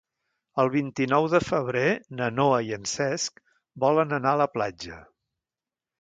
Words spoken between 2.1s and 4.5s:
na Noa i en Cesc volen anar a la